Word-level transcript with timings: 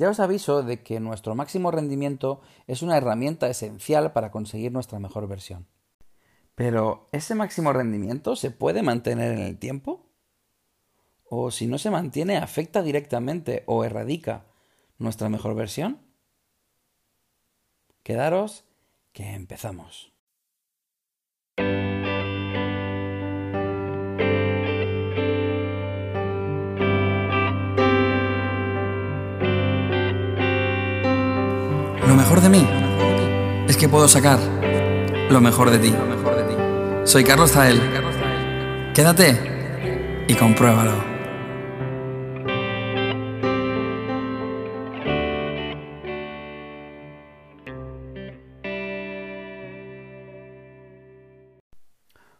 Ya 0.00 0.08
os 0.08 0.18
aviso 0.18 0.62
de 0.62 0.82
que 0.82 0.98
nuestro 0.98 1.34
máximo 1.34 1.70
rendimiento 1.70 2.40
es 2.66 2.80
una 2.80 2.96
herramienta 2.96 3.50
esencial 3.50 4.14
para 4.14 4.30
conseguir 4.30 4.72
nuestra 4.72 4.98
mejor 4.98 5.28
versión. 5.28 5.66
Pero, 6.54 7.10
¿ese 7.12 7.34
máximo 7.34 7.74
rendimiento 7.74 8.34
se 8.34 8.50
puede 8.50 8.82
mantener 8.82 9.32
en 9.32 9.40
el 9.40 9.58
tiempo? 9.58 10.06
¿O 11.28 11.50
si 11.50 11.66
no 11.66 11.76
se 11.76 11.90
mantiene, 11.90 12.38
afecta 12.38 12.80
directamente 12.80 13.62
o 13.66 13.84
erradica 13.84 14.46
nuestra 14.96 15.28
mejor 15.28 15.54
versión? 15.54 16.00
Quedaros 18.02 18.64
que 19.12 19.34
empezamos. 19.34 20.14
Lo 32.10 32.16
mejor 32.16 32.40
de 32.40 32.48
mí 32.48 32.66
es 33.68 33.76
que 33.76 33.88
puedo 33.88 34.08
sacar 34.08 34.40
lo 35.30 35.40
mejor 35.40 35.70
de 35.70 35.78
ti. 35.78 35.94
Soy 37.04 37.22
Carlos 37.22 37.52
Zael. 37.52 37.80
Quédate 38.92 40.24
y 40.26 40.34
compruébalo. 40.34 40.90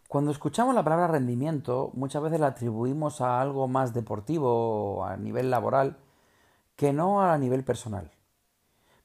Cuando 0.09 0.33
escuchamos 0.33 0.75
la 0.75 0.83
palabra 0.83 1.07
rendimiento, 1.07 1.93
muchas 1.95 2.21
veces 2.25 2.41
la 2.41 2.49
atribuimos 2.49 3.21
a 3.21 3.41
algo 3.41 3.69
más 3.69 3.95
deportivo 3.95 5.05
a 5.05 5.17
nivel 5.17 5.49
laboral 5.49 5.97
que 6.75 6.93
no 6.93 7.23
a 7.23 7.39
nivel 7.39 7.63
personal. 7.63 8.11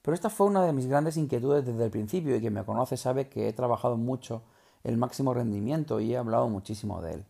Pero 0.05 0.13
esta 0.13 0.29
fue 0.29 0.45
una 0.45 0.63
de 0.63 0.71
mis 0.71 0.85
grandes 0.85 1.17
inquietudes 1.17 1.65
desde 1.65 1.83
el 1.83 1.89
principio 1.89 2.35
y 2.35 2.39
quien 2.39 2.53
me 2.53 2.63
conoce 2.63 2.95
sabe 2.95 3.27
que 3.27 3.49
he 3.49 3.53
trabajado 3.53 3.97
mucho 3.97 4.43
el 4.83 4.97
máximo 4.97 5.33
rendimiento 5.33 5.99
y 5.99 6.13
he 6.13 6.17
hablado 6.17 6.47
muchísimo 6.47 7.01
de 7.01 7.13
él. 7.13 7.25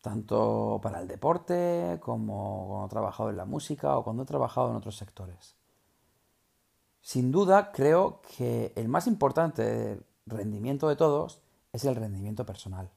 Tanto 0.00 0.80
para 0.82 0.98
el 0.98 1.06
deporte 1.06 1.98
como 2.00 2.68
cuando 2.68 2.86
he 2.86 2.88
trabajado 2.88 3.28
en 3.28 3.36
la 3.36 3.44
música 3.44 3.98
o 3.98 4.02
cuando 4.02 4.22
he 4.22 4.26
trabajado 4.26 4.70
en 4.70 4.76
otros 4.76 4.96
sectores. 4.96 5.56
Sin 7.02 7.30
duda 7.30 7.70
creo 7.70 8.22
que 8.38 8.72
el 8.74 8.88
más 8.88 9.06
importante 9.06 10.00
rendimiento 10.24 10.88
de 10.88 10.96
todos 10.96 11.42
es 11.74 11.84
el 11.84 11.96
rendimiento 11.96 12.46
personal. 12.46 12.90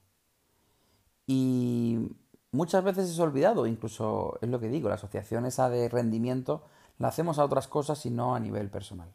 Y 1.28 2.08
muchas 2.54 2.86
veces 2.86 3.10
es 3.10 3.20
olvidado, 3.20 3.68
incluso 3.68 4.38
es 4.40 4.48
lo 4.48 4.62
que 4.62 4.70
digo, 4.70 4.88
la 4.88 4.96
asociación 4.96 5.46
esa 5.46 5.70
de 5.70 5.90
rendimiento 5.90 6.64
la 6.98 7.08
hacemos 7.08 7.40
a 7.40 7.46
otras 7.46 7.68
cosas 7.68 8.06
y 8.06 8.10
no 8.10 8.36
a 8.36 8.40
nivel 8.40 8.70
personal. 8.70 9.14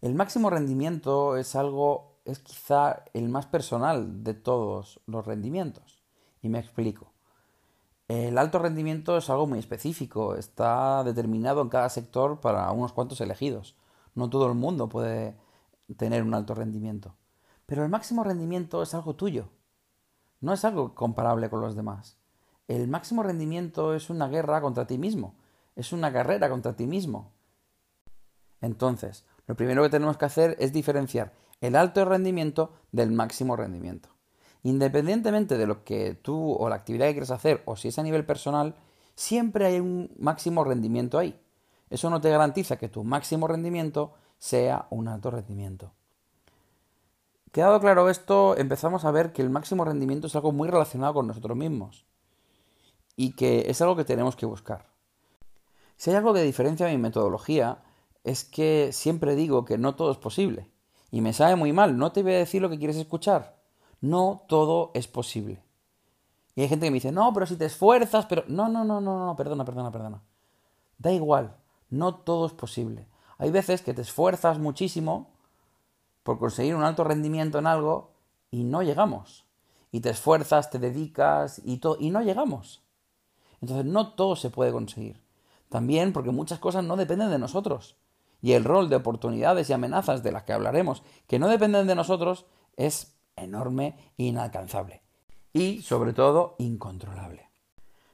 El 0.00 0.14
máximo 0.14 0.48
rendimiento 0.50 1.36
es 1.36 1.56
algo, 1.56 2.18
es 2.24 2.38
quizá 2.38 3.04
el 3.14 3.28
más 3.28 3.46
personal 3.46 4.22
de 4.22 4.34
todos 4.34 5.00
los 5.06 5.26
rendimientos. 5.26 6.02
Y 6.40 6.48
me 6.48 6.60
explico. 6.60 7.12
El 8.06 8.38
alto 8.38 8.58
rendimiento 8.58 9.18
es 9.18 9.28
algo 9.28 9.46
muy 9.46 9.58
específico, 9.58 10.36
está 10.36 11.02
determinado 11.04 11.60
en 11.62 11.68
cada 11.68 11.88
sector 11.88 12.40
para 12.40 12.70
unos 12.70 12.92
cuantos 12.92 13.20
elegidos. 13.20 13.76
No 14.14 14.30
todo 14.30 14.46
el 14.46 14.54
mundo 14.54 14.88
puede 14.88 15.36
tener 15.96 16.22
un 16.22 16.32
alto 16.32 16.54
rendimiento. 16.54 17.16
Pero 17.66 17.82
el 17.82 17.90
máximo 17.90 18.24
rendimiento 18.24 18.82
es 18.82 18.94
algo 18.94 19.14
tuyo. 19.14 19.50
No 20.40 20.52
es 20.52 20.64
algo 20.64 20.94
comparable 20.94 21.50
con 21.50 21.60
los 21.60 21.74
demás. 21.74 22.18
El 22.68 22.86
máximo 22.88 23.22
rendimiento 23.22 23.94
es 23.94 24.10
una 24.10 24.28
guerra 24.28 24.60
contra 24.60 24.86
ti 24.86 24.96
mismo 24.96 25.34
es 25.78 25.92
una 25.92 26.12
carrera 26.12 26.50
contra 26.50 26.74
ti 26.74 26.86
mismo. 26.86 27.32
Entonces, 28.60 29.24
lo 29.46 29.54
primero 29.54 29.84
que 29.84 29.88
tenemos 29.88 30.16
que 30.16 30.24
hacer 30.24 30.56
es 30.58 30.72
diferenciar 30.72 31.32
el 31.60 31.76
alto 31.76 32.04
rendimiento 32.04 32.72
del 32.90 33.12
máximo 33.12 33.54
rendimiento. 33.54 34.08
Independientemente 34.64 35.56
de 35.56 35.68
lo 35.68 35.84
que 35.84 36.14
tú 36.14 36.52
o 36.52 36.68
la 36.68 36.74
actividad 36.74 37.06
que 37.06 37.12
quieres 37.12 37.30
hacer 37.30 37.62
o 37.64 37.76
si 37.76 37.88
es 37.88 37.98
a 37.98 38.02
nivel 38.02 38.26
personal, 38.26 38.74
siempre 39.14 39.66
hay 39.66 39.78
un 39.78 40.10
máximo 40.18 40.64
rendimiento 40.64 41.16
ahí. 41.16 41.40
Eso 41.90 42.10
no 42.10 42.20
te 42.20 42.30
garantiza 42.30 42.76
que 42.76 42.88
tu 42.88 43.04
máximo 43.04 43.46
rendimiento 43.46 44.14
sea 44.38 44.88
un 44.90 45.06
alto 45.06 45.30
rendimiento. 45.30 45.92
Quedado 47.52 47.80
claro 47.80 48.10
esto, 48.10 48.56
empezamos 48.56 49.04
a 49.04 49.12
ver 49.12 49.32
que 49.32 49.42
el 49.42 49.50
máximo 49.50 49.84
rendimiento 49.84 50.26
es 50.26 50.34
algo 50.34 50.50
muy 50.50 50.68
relacionado 50.68 51.14
con 51.14 51.28
nosotros 51.28 51.56
mismos 51.56 52.04
y 53.14 53.36
que 53.36 53.70
es 53.70 53.80
algo 53.80 53.94
que 53.94 54.04
tenemos 54.04 54.34
que 54.34 54.44
buscar. 54.44 54.97
Si 55.98 56.10
hay 56.10 56.16
algo 56.16 56.32
que 56.32 56.42
diferencia 56.42 56.86
mi 56.86 56.96
metodología, 56.96 57.82
es 58.24 58.44
que 58.44 58.90
siempre 58.92 59.34
digo 59.34 59.64
que 59.64 59.78
no 59.78 59.96
todo 59.96 60.12
es 60.12 60.16
posible. 60.16 60.70
Y 61.10 61.20
me 61.20 61.32
sabe 61.32 61.56
muy 61.56 61.72
mal, 61.72 61.98
no 61.98 62.12
te 62.12 62.22
voy 62.22 62.34
a 62.34 62.38
decir 62.38 62.62
lo 62.62 62.70
que 62.70 62.78
quieres 62.78 62.96
escuchar. 62.96 63.58
No 64.00 64.44
todo 64.48 64.92
es 64.94 65.08
posible. 65.08 65.62
Y 66.54 66.62
hay 66.62 66.68
gente 66.68 66.86
que 66.86 66.90
me 66.90 66.96
dice, 66.96 67.10
no, 67.10 67.32
pero 67.32 67.46
si 67.46 67.56
te 67.56 67.64
esfuerzas, 67.64 68.26
pero... 68.26 68.44
No, 68.46 68.68
no, 68.68 68.84
no, 68.84 69.00
no, 69.00 69.26
no, 69.26 69.36
perdona, 69.36 69.64
perdona, 69.64 69.90
perdona. 69.90 70.22
Da 70.98 71.12
igual, 71.12 71.56
no 71.90 72.14
todo 72.14 72.46
es 72.46 72.52
posible. 72.52 73.08
Hay 73.38 73.50
veces 73.50 73.82
que 73.82 73.94
te 73.94 74.02
esfuerzas 74.02 74.58
muchísimo 74.58 75.30
por 76.22 76.38
conseguir 76.38 76.76
un 76.76 76.84
alto 76.84 77.02
rendimiento 77.02 77.58
en 77.58 77.66
algo 77.66 78.12
y 78.52 78.62
no 78.62 78.82
llegamos. 78.82 79.46
Y 79.90 80.00
te 80.00 80.10
esfuerzas, 80.10 80.70
te 80.70 80.78
dedicas 80.78 81.60
y, 81.64 81.80
y 81.98 82.10
no 82.10 82.20
llegamos. 82.22 82.82
Entonces 83.60 83.84
no 83.84 84.12
todo 84.12 84.36
se 84.36 84.50
puede 84.50 84.70
conseguir. 84.70 85.27
También 85.68 86.12
porque 86.12 86.30
muchas 86.30 86.58
cosas 86.58 86.84
no 86.84 86.96
dependen 86.96 87.30
de 87.30 87.38
nosotros. 87.38 87.96
Y 88.40 88.52
el 88.52 88.64
rol 88.64 88.88
de 88.88 88.96
oportunidades 88.96 89.68
y 89.68 89.72
amenazas 89.72 90.22
de 90.22 90.32
las 90.32 90.44
que 90.44 90.52
hablaremos, 90.52 91.02
que 91.26 91.38
no 91.38 91.48
dependen 91.48 91.86
de 91.86 91.94
nosotros, 91.94 92.46
es 92.76 93.16
enorme 93.36 93.96
e 94.16 94.24
inalcanzable. 94.24 95.02
Y, 95.52 95.82
sobre 95.82 96.12
todo, 96.12 96.54
incontrolable. 96.58 97.48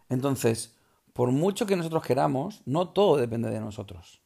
Entonces, 0.08 0.76
por 1.12 1.30
mucho 1.30 1.66
que 1.66 1.76
nosotros 1.76 2.02
queramos, 2.02 2.62
no 2.64 2.88
todo 2.88 3.16
depende 3.16 3.50
de 3.50 3.60
nosotros. 3.60 4.22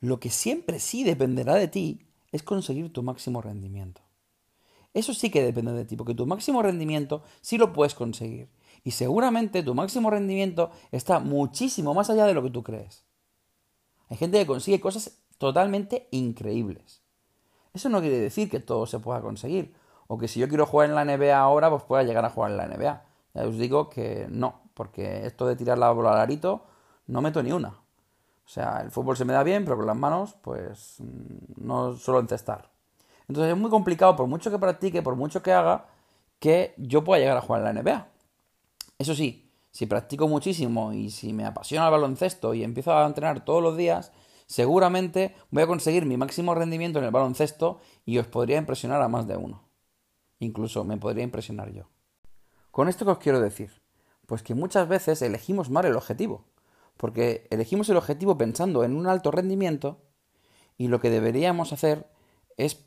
Lo 0.00 0.20
que 0.20 0.30
siempre 0.30 0.80
sí 0.80 1.04
dependerá 1.04 1.54
de 1.54 1.68
ti 1.68 2.06
es 2.32 2.42
conseguir 2.42 2.92
tu 2.92 3.02
máximo 3.02 3.42
rendimiento. 3.42 4.02
Eso 4.92 5.14
sí 5.14 5.30
que 5.30 5.42
depende 5.42 5.72
de 5.72 5.84
ti, 5.84 5.96
porque 5.96 6.14
tu 6.14 6.26
máximo 6.26 6.62
rendimiento 6.62 7.22
sí 7.40 7.58
lo 7.58 7.72
puedes 7.72 7.94
conseguir 7.94 8.48
y 8.84 8.92
seguramente 8.92 9.62
tu 9.62 9.74
máximo 9.74 10.10
rendimiento 10.10 10.70
está 10.90 11.18
muchísimo 11.18 11.94
más 11.94 12.10
allá 12.10 12.26
de 12.26 12.34
lo 12.34 12.42
que 12.42 12.50
tú 12.50 12.62
crees. 12.62 13.04
Hay 14.08 14.16
gente 14.16 14.38
que 14.38 14.46
consigue 14.46 14.80
cosas 14.80 15.18
totalmente 15.38 16.08
increíbles. 16.10 17.02
Eso 17.72 17.88
no 17.88 18.00
quiere 18.00 18.18
decir 18.18 18.50
que 18.50 18.60
todo 18.60 18.86
se 18.86 18.98
pueda 18.98 19.20
conseguir, 19.20 19.74
o 20.08 20.18
que 20.18 20.28
si 20.28 20.40
yo 20.40 20.48
quiero 20.48 20.66
jugar 20.66 20.88
en 20.88 20.96
la 20.96 21.04
NBA 21.04 21.38
ahora, 21.38 21.70
pues 21.70 21.84
pueda 21.84 22.02
llegar 22.02 22.24
a 22.24 22.30
jugar 22.30 22.50
en 22.50 22.56
la 22.56 22.66
NBA. 22.66 23.04
Ya 23.34 23.42
os 23.44 23.56
digo 23.56 23.88
que 23.88 24.26
no, 24.28 24.62
porque 24.74 25.26
esto 25.26 25.46
de 25.46 25.54
tirar 25.54 25.78
la 25.78 25.92
bola 25.92 26.12
al 26.12 26.20
arito 26.20 26.64
no 27.06 27.22
meto 27.22 27.42
ni 27.42 27.52
una. 27.52 27.68
O 27.68 28.52
sea, 28.52 28.80
el 28.80 28.90
fútbol 28.90 29.16
se 29.16 29.24
me 29.24 29.32
da 29.32 29.44
bien, 29.44 29.64
pero 29.64 29.76
con 29.76 29.86
las 29.86 29.96
manos, 29.96 30.34
pues 30.42 30.96
mm, 30.98 31.64
no 31.64 31.94
suelo 31.94 32.18
encestar. 32.18 32.68
Entonces 33.28 33.52
es 33.52 33.58
muy 33.58 33.70
complicado, 33.70 34.16
por 34.16 34.26
mucho 34.26 34.50
que 34.50 34.58
practique, 34.58 35.02
por 35.02 35.14
mucho 35.14 35.40
que 35.40 35.52
haga, 35.52 35.86
que 36.40 36.74
yo 36.76 37.04
pueda 37.04 37.20
llegar 37.20 37.36
a 37.36 37.40
jugar 37.42 37.64
en 37.64 37.76
la 37.76 37.82
NBA. 37.82 38.06
Eso 39.00 39.14
sí, 39.14 39.50
si 39.70 39.86
practico 39.86 40.28
muchísimo 40.28 40.92
y 40.92 41.08
si 41.08 41.32
me 41.32 41.46
apasiona 41.46 41.86
el 41.86 41.90
baloncesto 41.90 42.52
y 42.52 42.62
empiezo 42.62 42.92
a 42.92 43.06
entrenar 43.06 43.42
todos 43.46 43.62
los 43.62 43.74
días, 43.74 44.12
seguramente 44.44 45.34
voy 45.50 45.62
a 45.62 45.66
conseguir 45.66 46.04
mi 46.04 46.18
máximo 46.18 46.54
rendimiento 46.54 46.98
en 46.98 47.06
el 47.06 47.10
baloncesto 47.10 47.80
y 48.04 48.18
os 48.18 48.26
podría 48.26 48.58
impresionar 48.58 49.00
a 49.00 49.08
más 49.08 49.26
de 49.26 49.38
uno. 49.38 49.64
Incluso 50.38 50.84
me 50.84 50.98
podría 50.98 51.24
impresionar 51.24 51.72
yo. 51.72 51.88
¿Con 52.70 52.90
esto 52.90 53.06
qué 53.06 53.10
os 53.12 53.18
quiero 53.20 53.40
decir? 53.40 53.80
Pues 54.26 54.42
que 54.42 54.54
muchas 54.54 54.86
veces 54.86 55.22
elegimos 55.22 55.70
mal 55.70 55.86
el 55.86 55.96
objetivo, 55.96 56.44
porque 56.98 57.48
elegimos 57.48 57.88
el 57.88 57.96
objetivo 57.96 58.36
pensando 58.36 58.84
en 58.84 58.94
un 58.94 59.06
alto 59.06 59.30
rendimiento 59.30 60.02
y 60.76 60.88
lo 60.88 61.00
que 61.00 61.08
deberíamos 61.08 61.72
hacer 61.72 62.10
es 62.58 62.84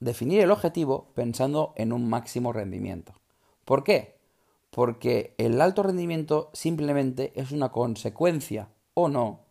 definir 0.00 0.40
el 0.40 0.50
objetivo 0.50 1.12
pensando 1.14 1.74
en 1.76 1.92
un 1.92 2.08
máximo 2.08 2.54
rendimiento. 2.54 3.12
¿Por 3.66 3.84
qué? 3.84 4.23
Porque 4.74 5.36
el 5.38 5.60
alto 5.60 5.84
rendimiento 5.84 6.50
simplemente 6.52 7.32
es 7.36 7.52
una 7.52 7.70
consecuencia 7.70 8.70
o 8.94 9.08
no 9.08 9.44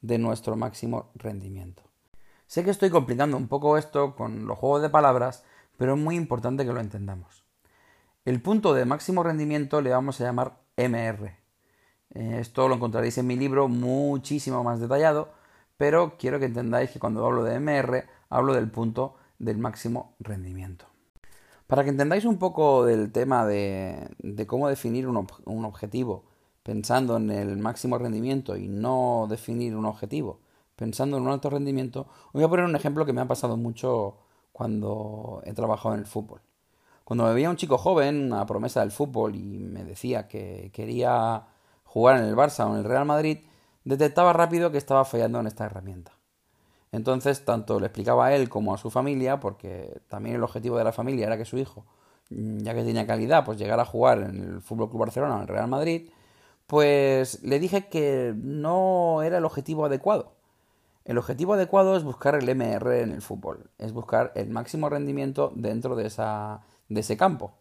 de 0.00 0.18
nuestro 0.18 0.56
máximo 0.56 1.12
rendimiento. 1.14 1.84
Sé 2.46 2.64
que 2.64 2.72
estoy 2.72 2.90
complicando 2.90 3.36
un 3.36 3.46
poco 3.46 3.78
esto 3.78 4.16
con 4.16 4.46
los 4.46 4.58
juegos 4.58 4.82
de 4.82 4.90
palabras, 4.90 5.44
pero 5.76 5.94
es 5.94 6.00
muy 6.00 6.16
importante 6.16 6.66
que 6.66 6.72
lo 6.72 6.80
entendamos. 6.80 7.44
El 8.24 8.42
punto 8.42 8.74
de 8.74 8.84
máximo 8.84 9.22
rendimiento 9.22 9.80
le 9.80 9.90
vamos 9.90 10.20
a 10.20 10.24
llamar 10.24 10.58
MR. 10.76 11.36
Eh, 12.14 12.38
esto 12.40 12.68
lo 12.68 12.74
encontraréis 12.74 13.16
en 13.18 13.28
mi 13.28 13.36
libro 13.36 13.68
muchísimo 13.68 14.64
más 14.64 14.80
detallado, 14.80 15.34
pero 15.76 16.16
quiero 16.18 16.40
que 16.40 16.46
entendáis 16.46 16.90
que 16.90 16.98
cuando 16.98 17.24
hablo 17.24 17.44
de 17.44 17.60
MR 17.60 18.08
hablo 18.28 18.54
del 18.54 18.72
punto 18.72 19.14
del 19.38 19.56
máximo 19.56 20.16
rendimiento. 20.18 20.93
Para 21.66 21.82
que 21.82 21.90
entendáis 21.90 22.24
un 22.26 22.38
poco 22.38 22.84
del 22.84 23.10
tema 23.10 23.46
de, 23.46 24.08
cómo 24.46 24.68
definir 24.68 25.08
un, 25.08 25.64
objetivo 25.64 26.24
pensando 26.62 27.16
en 27.16 27.30
el 27.30 27.56
máximo 27.56 27.98
rendimiento 27.98 28.56
y 28.56 28.68
no 28.68 29.26
definir 29.28 29.74
un 29.76 29.86
objetivo, 29.86 30.40
pensando 30.76 31.16
en 31.16 31.24
un 31.24 31.30
alto 31.30 31.50
rendimiento, 31.50 32.06
voy 32.32 32.44
a 32.44 32.48
poner 32.48 32.66
un 32.66 32.76
ejemplo 32.76 33.06
que 33.06 33.12
me 33.12 33.20
ha 33.22 33.28
pasado 33.28 33.56
mucho 33.56 34.18
cuando 34.52 35.42
he 35.44 35.52
trabajado 35.54 35.94
en 35.94 36.00
el 36.00 36.06
fútbol. 36.06 36.40
Cuando 37.04 37.24
me 37.24 37.34
veía 37.34 37.50
un 37.50 37.56
chico 37.56 37.78
joven, 37.78 38.32
una 38.32 38.46
promesa 38.46 38.80
del 38.80 38.90
fútbol, 38.90 39.34
y 39.36 39.58
me 39.58 39.84
decía 39.84 40.28
que 40.28 40.70
quería 40.72 41.46
jugar 41.84 42.18
en 42.18 42.24
el 42.24 42.36
Barça 42.36 42.66
o 42.66 42.72
en 42.72 42.78
el 42.78 42.84
Real 42.84 43.04
Madrid, 43.04 43.38
detectaba 43.84 44.32
rápido 44.32 44.70
que 44.70 44.78
estaba 44.78 45.04
fallando 45.04 45.40
en 45.40 45.46
esta 45.46 45.66
herramienta. 45.66 46.12
Entonces, 46.94 47.44
tanto 47.44 47.80
le 47.80 47.86
explicaba 47.86 48.26
a 48.26 48.36
él 48.36 48.48
como 48.48 48.72
a 48.72 48.78
su 48.78 48.88
familia, 48.88 49.40
porque 49.40 50.00
también 50.08 50.36
el 50.36 50.44
objetivo 50.44 50.78
de 50.78 50.84
la 50.84 50.92
familia 50.92 51.26
era 51.26 51.36
que 51.36 51.44
su 51.44 51.58
hijo, 51.58 51.84
ya 52.30 52.72
que 52.72 52.84
tenía 52.84 53.04
calidad, 53.04 53.44
pues 53.44 53.58
llegara 53.58 53.82
a 53.82 53.84
jugar 53.84 54.18
en 54.18 54.36
el 54.36 54.60
Fútbol 54.60 54.90
Club 54.90 55.00
Barcelona 55.00 55.34
en 55.34 55.40
el 55.42 55.48
Real 55.48 55.66
Madrid, 55.66 56.08
pues 56.68 57.42
le 57.42 57.58
dije 57.58 57.88
que 57.88 58.32
no 58.36 59.22
era 59.22 59.38
el 59.38 59.44
objetivo 59.44 59.84
adecuado. 59.84 60.34
El 61.04 61.18
objetivo 61.18 61.54
adecuado 61.54 61.96
es 61.96 62.04
buscar 62.04 62.36
el 62.36 62.48
MR 62.48 63.00
en 63.00 63.10
el 63.10 63.22
fútbol, 63.22 63.70
es 63.78 63.92
buscar 63.92 64.30
el 64.36 64.50
máximo 64.50 64.88
rendimiento 64.88 65.52
dentro 65.56 65.96
de, 65.96 66.06
esa, 66.06 66.62
de 66.88 67.00
ese 67.00 67.16
campo. 67.16 67.54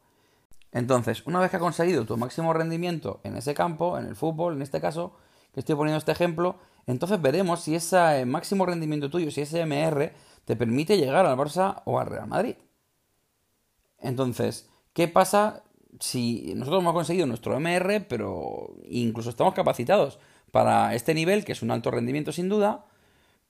Entonces, 0.71 1.25
una 1.25 1.39
vez 1.39 1.49
que 1.49 1.57
has 1.57 1.61
conseguido 1.61 2.05
tu 2.05 2.17
máximo 2.17 2.53
rendimiento 2.53 3.19
en 3.23 3.35
ese 3.35 3.55
campo, 3.55 3.97
en 3.97 4.05
el 4.05 4.15
fútbol, 4.15 4.53
en 4.53 4.61
este 4.61 4.79
caso, 4.79 5.13
que 5.55 5.61
estoy 5.61 5.75
poniendo 5.75 5.97
este 5.97 6.11
ejemplo, 6.11 6.57
entonces 6.87 7.21
veremos 7.21 7.61
si 7.61 7.75
ese 7.75 8.25
máximo 8.25 8.65
rendimiento 8.65 9.09
tuyo, 9.09 9.31
si 9.31 9.41
ese 9.41 9.65
MR, 9.65 10.13
te 10.45 10.55
permite 10.55 10.97
llegar 10.97 11.25
al 11.25 11.37
Barça 11.37 11.81
o 11.85 11.99
al 11.99 12.07
Real 12.07 12.27
Madrid. 12.27 12.55
Entonces, 13.99 14.69
¿qué 14.93 15.07
pasa 15.07 15.63
si 15.99 16.53
nosotros 16.55 16.81
hemos 16.81 16.93
conseguido 16.93 17.25
nuestro 17.25 17.59
MR, 17.59 18.01
pero 18.01 18.75
incluso 18.89 19.29
estamos 19.29 19.53
capacitados 19.53 20.19
para 20.51 20.93
este 20.95 21.13
nivel, 21.13 21.45
que 21.45 21.53
es 21.53 21.61
un 21.61 21.71
alto 21.71 21.91
rendimiento 21.91 22.31
sin 22.31 22.49
duda, 22.49 22.85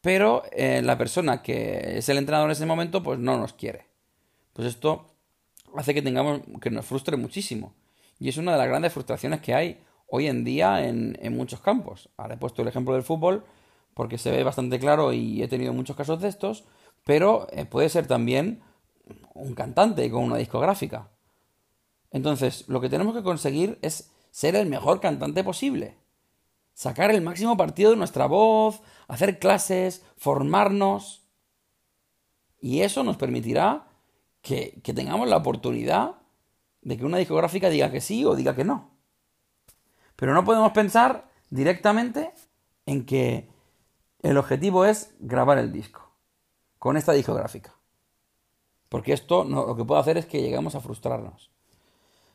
pero 0.02 0.44
eh, 0.52 0.82
la 0.84 0.98
persona 0.98 1.42
que 1.42 1.98
es 1.98 2.10
el 2.10 2.18
entrenador 2.18 2.50
en 2.50 2.54
ese 2.54 2.66
momento, 2.66 3.04
pues 3.04 3.20
no 3.20 3.38
nos 3.38 3.54
quiere. 3.54 3.88
Pues 4.54 4.68
esto 4.68 5.08
hace 5.76 5.94
que 5.94 6.02
tengamos, 6.02 6.42
que 6.62 6.70
nos 6.70 6.86
frustre 6.86 7.18
muchísimo. 7.18 7.74
Y 8.20 8.30
es 8.30 8.38
una 8.38 8.52
de 8.54 8.58
las 8.58 8.68
grandes 8.68 8.94
frustraciones 8.94 9.42
que 9.42 9.54
hay 9.54 9.82
hoy 10.16 10.28
en 10.28 10.44
día 10.44 10.88
en, 10.88 11.18
muchos 11.36 11.60
campos. 11.60 12.10
Ahora 12.18 12.36
he 12.36 12.38
puesto 12.38 12.62
el 12.62 12.68
ejemplo 12.68 12.94
del 12.94 13.02
fútbol 13.02 13.44
porque 13.96 14.18
se 14.18 14.30
ve 14.30 14.44
bastante 14.44 14.80
claro 14.80 15.12
y 15.14 15.42
he 15.42 15.48
tenido 15.48 15.74
muchos 15.74 15.96
casos 15.96 16.22
de 16.22 16.28
estos, 16.28 16.66
pero 17.04 17.48
eh, 17.52 17.66
puede 17.66 17.90
ser 17.90 18.06
también 18.06 18.62
un 19.34 19.56
cantante 19.56 20.10
con 20.12 20.24
una 20.24 20.38
discográfica. 20.38 21.10
Entonces, 22.12 22.66
lo 22.68 22.80
que 22.80 22.90
tenemos 22.90 23.16
que 23.16 23.24
conseguir 23.24 23.80
es 23.82 24.12
ser 24.30 24.56
el 24.56 24.68
mejor 24.68 25.00
cantante 25.00 25.44
posible 25.44 25.98
sacar 26.74 27.12
el 27.12 27.22
máximo 27.22 27.56
partido 27.56 27.92
de 27.92 27.98
nuestra 27.98 28.26
voz, 28.26 28.82
hacer 29.08 29.40
clases, 29.40 30.04
formarnos. 30.18 31.22
Y 32.60 32.82
eso 32.82 33.04
nos 33.04 33.18
permitirá 33.18 33.88
que, 34.42 34.82
tengamos 34.84 35.28
la 35.28 35.38
oportunidad 35.38 36.16
de 36.82 36.98
que 36.98 37.06
una 37.06 37.18
discográfica 37.18 37.70
diga 37.70 37.92
que 37.92 38.02
sí 38.02 38.26
o 38.26 38.36
diga 38.36 38.56
que 38.56 38.64
no. 38.64 38.93
Pero 40.16 40.34
no 40.34 40.46
podemos 40.46 40.72
pensar 40.72 41.30
directamente 41.50 42.34
en 42.86 43.06
que 43.06 43.50
el 44.22 44.38
objetivo 44.38 44.86
es 44.86 45.14
grabar 45.20 45.58
el 45.58 45.72
disco 45.72 46.12
con 46.80 46.98
esta 46.98 47.14
discográfica. 47.14 47.74
Porque 48.90 49.14
esto 49.14 49.44
lo 49.44 49.76
que 49.76 49.86
puede 49.86 50.02
hacer 50.02 50.18
es 50.18 50.26
que 50.26 50.42
lleguemos 50.42 50.76
a 50.76 50.82
frustrarnos. 50.82 51.52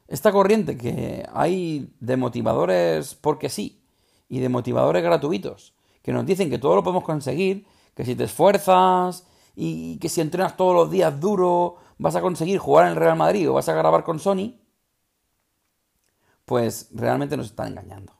Esta 0.06 0.32
corriente 0.32 0.76
que 0.76 1.26
hay 1.32 1.92
de 2.00 2.16
motivadores 2.16 3.14
porque 3.14 3.48
sí, 3.48 3.82
y 4.28 4.40
de 4.40 4.48
motivadores 4.48 5.02
gratuitos 5.02 5.74
que 6.02 6.12
nos 6.12 6.24
dicen 6.24 6.50
que 6.50 6.58
todo 6.58 6.76
lo 6.76 6.82
podemos 6.82 7.04
conseguir, 7.04 7.66
que 7.94 8.04
si 8.04 8.14
te 8.14 8.24
esfuerzas 8.24 9.26
y 9.54 9.98
que 9.98 10.08
si 10.08 10.20
entrenas 10.20 10.56
todos 10.56 10.74
los 10.74 10.90
días 10.90 11.20
duro 11.20 11.76
vas 11.98 12.14
a 12.16 12.20
conseguir 12.20 12.58
jugar 12.58 12.86
en 12.86 12.92
el 12.92 12.96
Real 12.96 13.16
Madrid 13.16 13.50
o 13.50 13.54
vas 13.54 13.68
a 13.68 13.74
grabar 13.74 14.04
con 14.04 14.18
Sony, 14.18 14.54
pues 16.48 16.88
realmente 16.92 17.36
nos 17.36 17.46
están 17.46 17.68
engañando. 17.68 18.14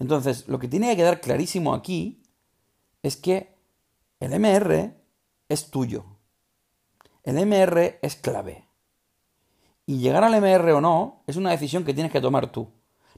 Entonces, 0.00 0.48
lo 0.48 0.58
que 0.58 0.66
tiene 0.66 0.90
que 0.90 0.96
quedar 0.96 1.20
clarísimo 1.20 1.74
aquí 1.74 2.24
es 3.04 3.16
que 3.16 3.54
el 4.18 4.38
MR 4.38 4.92
es 5.48 5.70
tuyo. 5.70 6.04
El 7.22 7.36
MR 7.46 8.00
es 8.02 8.16
clave. 8.16 8.66
Y 9.86 9.98
llegar 9.98 10.24
al 10.24 10.34
MR 10.34 10.72
o 10.72 10.80
no 10.80 11.22
es 11.28 11.36
una 11.36 11.52
decisión 11.52 11.84
que 11.84 11.94
tienes 11.94 12.10
que 12.10 12.20
tomar 12.20 12.50
tú. 12.50 12.72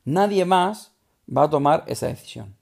Nadie 0.04 0.44
más 0.44 0.92
va 1.26 1.44
a 1.44 1.50
tomar 1.50 1.84
esa 1.86 2.06
decisión. 2.06 2.54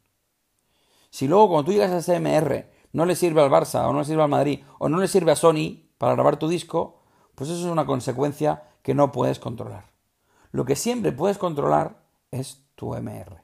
Si 1.11 1.27
luego 1.27 1.49
cuando 1.49 1.65
tú 1.65 1.73
llegas 1.73 1.91
a 1.91 1.99
ese 1.99 2.21
MR 2.21 2.71
no 2.93 3.07
le 3.07 3.17
sirve 3.17 3.43
al 3.43 3.51
Barça 3.51 3.89
o 3.89 3.93
no 3.93 3.99
le 3.99 4.05
sirve 4.05 4.23
al 4.23 4.29
Madrid 4.29 4.61
o 4.79 4.89
no 4.89 4.99
le 4.99 5.09
sirve 5.09 5.33
a 5.33 5.37
Sony 5.37 5.83
para 5.99 6.15
grabar 6.15 6.39
tu 6.39 6.47
disco, 6.47 7.03
pues 7.35 7.51
eso 7.51 7.59
es 7.59 7.73
una 7.73 7.87
consecuencia 7.87 8.63
que 8.83 8.95
no 8.95 9.11
puedes 9.11 9.41
controlar. 9.41 9.92
Lo 10.53 10.65
que 10.65 10.77
siempre 10.77 11.13
puedes 11.13 11.39
controlar 11.39 12.03
es 12.31 12.63
tu 12.75 12.95
MR. 12.95 13.43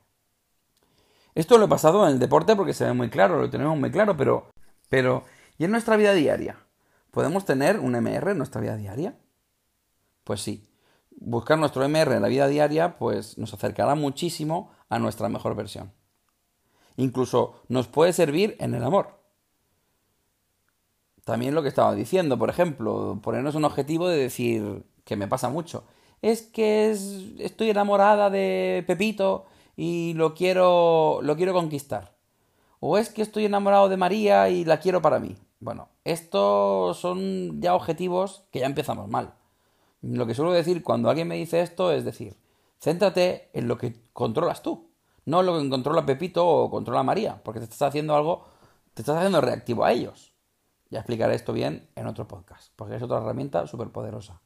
Esto 1.34 1.58
lo 1.58 1.64
he 1.64 1.68
pasado 1.68 2.06
en 2.06 2.14
el 2.14 2.18
deporte 2.18 2.54
porque 2.54 2.74
se 2.74 2.84
ve 2.84 2.92
muy 2.92 3.10
claro, 3.10 3.40
lo 3.40 3.50
tenemos 3.50 3.78
muy 3.78 3.90
claro, 3.90 4.16
pero, 4.16 4.50
pero 4.88 5.24
¿y 5.56 5.64
en 5.64 5.70
nuestra 5.70 5.96
vida 5.96 6.12
diaria? 6.12 6.58
¿Podemos 7.10 7.44
tener 7.44 7.78
un 7.78 7.92
MR 7.92 8.32
en 8.32 8.38
nuestra 8.38 8.60
vida 8.60 8.76
diaria? 8.76 9.18
Pues 10.24 10.42
sí. 10.42 10.64
Buscar 11.20 11.58
nuestro 11.58 11.88
MR 11.88 12.14
en 12.14 12.22
la 12.22 12.28
vida 12.28 12.46
diaria, 12.46 12.98
pues 12.98 13.38
nos 13.38 13.52
acercará 13.54 13.94
muchísimo 13.94 14.70
a 14.88 14.98
nuestra 14.98 15.28
mejor 15.28 15.56
versión. 15.56 15.92
Incluso 16.96 17.62
nos 17.68 17.88
puede 17.88 18.12
servir 18.12 18.56
en 18.60 18.74
el 18.74 18.84
amor. 18.84 19.18
También 21.24 21.54
lo 21.54 21.62
que 21.62 21.68
estaba 21.68 21.94
diciendo, 21.94 22.38
por 22.38 22.50
ejemplo, 22.50 23.20
ponernos 23.22 23.54
un 23.54 23.64
objetivo 23.64 24.08
de 24.08 24.18
decir, 24.18 24.84
que 25.04 25.16
me 25.16 25.28
pasa 25.28 25.48
mucho, 25.48 25.84
es 26.22 26.42
que 26.42 26.90
estoy 27.38 27.70
enamorada 27.70 28.30
de 28.30 28.84
Pepito 28.86 29.46
y 29.76 30.14
lo 30.14 30.34
quiero, 30.34 31.20
lo 31.22 31.36
quiero 31.36 31.52
conquistar. 31.52 32.16
O 32.80 32.98
es 32.98 33.10
que 33.10 33.22
estoy 33.22 33.44
enamorado 33.44 33.88
de 33.88 33.96
María 33.96 34.48
y 34.48 34.64
la 34.64 34.80
quiero 34.80 35.02
para 35.02 35.18
mí. 35.18 35.36
Bueno, 35.60 35.88
estos 36.04 36.98
son 36.98 37.60
ya 37.60 37.74
objetivos 37.74 38.44
que 38.52 38.60
ya 38.60 38.66
empezamos 38.66 39.08
mal. 39.08 39.34
Lo 40.02 40.26
que 40.26 40.34
suelo 40.34 40.52
decir 40.52 40.82
cuando 40.82 41.10
alguien 41.10 41.26
me 41.26 41.36
dice 41.36 41.60
esto 41.60 41.90
es 41.92 42.04
decir, 42.04 42.36
Céntrate 42.80 43.50
en 43.52 43.66
lo 43.66 43.76
que 43.76 43.94
controlas 44.12 44.62
tú, 44.62 44.90
no 45.24 45.40
en 45.40 45.46
lo 45.46 45.60
que 45.60 45.68
controla 45.68 46.06
Pepito 46.06 46.46
o 46.46 46.70
controla 46.70 47.02
María, 47.02 47.40
porque 47.42 47.58
te 47.58 47.64
estás 47.64 47.82
haciendo 47.82 48.14
algo, 48.14 48.44
te 48.94 49.02
estás 49.02 49.16
haciendo 49.16 49.40
reactivo 49.40 49.84
a 49.84 49.92
ellos. 49.92 50.32
Ya 50.90 51.00
explicaré 51.00 51.34
esto 51.34 51.52
bien 51.52 51.90
en 51.96 52.06
otro 52.06 52.28
podcast, 52.28 52.72
porque 52.76 52.96
es 52.96 53.02
otra 53.02 53.18
herramienta 53.18 53.66
súper 53.66 53.90
poderosa. 53.90 54.40